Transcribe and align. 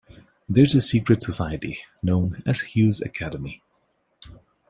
There 0.49 0.63
is 0.63 0.73
a 0.73 0.81
secret 0.81 1.21
society 1.21 1.77
known 2.01 2.41
as 2.43 2.61
Hughes 2.61 3.03
Academy. 3.03 3.61